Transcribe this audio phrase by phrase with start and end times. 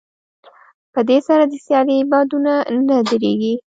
[0.93, 2.53] په دې سره د سيالۍ بادونه
[2.87, 3.53] نه درېږي.